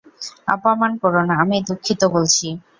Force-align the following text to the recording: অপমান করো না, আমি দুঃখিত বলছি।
অপমান 0.47 0.91
করো 1.01 1.21
না, 1.27 1.33
আমি 1.43 1.57
দুঃখিত 1.67 2.01
বলছি। 2.15 2.47